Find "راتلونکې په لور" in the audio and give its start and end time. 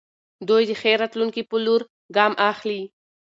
1.01-1.81